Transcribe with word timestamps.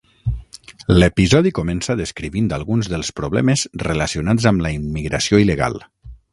L'episodi 1.01 1.51
comença 1.59 1.97
descrivint 1.99 2.49
alguns 2.57 2.91
dels 2.95 3.13
problemes 3.21 3.67
relacionats 3.87 4.51
amb 4.53 4.67
la 4.67 4.75
immigració 4.81 5.45
il·legal. 5.47 5.81